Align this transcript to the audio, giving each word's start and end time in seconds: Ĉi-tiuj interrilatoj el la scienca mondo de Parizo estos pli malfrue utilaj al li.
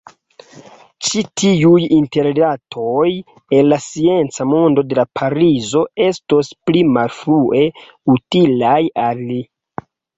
Ĉi-tiuj 1.07 1.83
interrilatoj 1.97 3.05
el 3.59 3.71
la 3.75 3.79
scienca 3.89 4.49
mondo 4.55 4.87
de 4.95 5.07
Parizo 5.21 5.87
estos 6.09 6.53
pli 6.67 6.85
malfrue 6.99 7.65
utilaj 8.19 8.79
al 9.09 9.27
li. 9.33 9.43